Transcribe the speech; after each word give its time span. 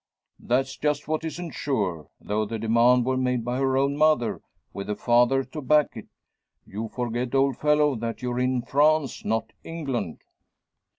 "That's 0.39 0.77
just 0.77 1.07
what 1.07 1.23
isn't 1.23 1.51
sure 1.51 2.07
though 2.19 2.43
the 2.43 2.57
demand 2.57 3.05
were 3.05 3.17
made 3.17 3.45
by 3.45 3.59
her 3.59 3.77
own 3.77 3.95
mother, 3.95 4.41
with 4.73 4.87
the 4.87 4.95
father 4.95 5.43
to 5.43 5.61
back 5.61 5.95
it. 5.95 6.07
You 6.65 6.87
forget, 6.89 7.35
old 7.35 7.55
fellow, 7.57 7.93
that 7.95 8.23
you're 8.23 8.39
in 8.39 8.63
France, 8.63 9.23
not 9.23 9.53
England." 9.63 10.23